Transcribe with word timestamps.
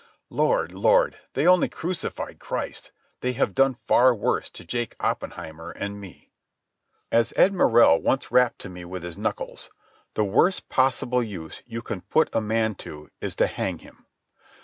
Lord, 0.31 0.71
Lord, 0.71 1.19
they 1.33 1.45
only 1.45 1.69
crucified 1.69 2.39
Christ. 2.39 2.91
They 3.19 3.33
have 3.33 3.53
done 3.53 3.77
far 3.87 4.15
worse 4.15 4.49
to 4.49 4.65
Jake 4.65 4.95
Oppenheimer 4.99 5.69
and 5.69 6.01
me.... 6.01 6.31
As 7.11 7.33
Ed 7.35 7.53
Morrell 7.53 8.01
once 8.01 8.31
rapped 8.31 8.57
to 8.61 8.69
me 8.69 8.83
with 8.83 9.03
his 9.03 9.15
knuckles: 9.19 9.69
"The 10.15 10.25
worst 10.25 10.69
possible 10.69 11.21
use 11.21 11.61
you 11.67 11.83
can 11.83 12.01
put 12.01 12.33
a 12.35 12.41
man 12.41 12.73
to 12.81 13.11
is 13.21 13.35
to 13.35 13.45
hang 13.45 13.77
him." 13.77 14.07